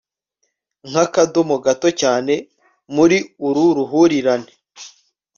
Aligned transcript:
nk'akadomo 0.89 1.55
gato 1.65 1.89
cyane 2.01 2.33
muri 2.95 3.17
uru 3.47 3.63
ruhurirane 3.77 4.51